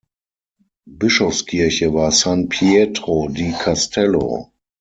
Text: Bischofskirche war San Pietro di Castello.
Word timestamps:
Bischofskirche 0.89 1.93
war 1.93 2.11
San 2.11 2.49
Pietro 2.49 3.27
di 3.29 3.51
Castello. 3.51 4.49